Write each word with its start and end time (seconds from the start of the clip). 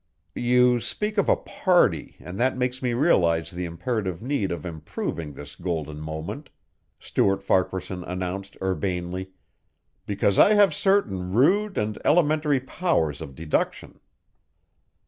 "You 0.33 0.79
speak 0.79 1.19
of 1.19 1.29
a 1.29 1.35
party, 1.35 2.15
and 2.19 2.39
that 2.39 2.57
makes 2.57 2.81
me 2.81 2.93
realize 2.93 3.51
the 3.51 3.65
imperative 3.65 4.19
need 4.19 4.51
of 4.51 4.65
improving 4.65 5.33
this 5.33 5.55
golden 5.55 5.99
moment," 6.01 6.49
Stuart 6.99 7.43
Farquaharson 7.43 8.03
announced 8.05 8.57
urbanely, 8.63 9.29
"because 10.07 10.39
I 10.39 10.55
have 10.55 10.73
certain 10.73 11.33
rude 11.33 11.77
and 11.77 11.99
elementary 12.03 12.59
powers 12.61 13.21
of 13.21 13.35
deduction." 13.35 13.99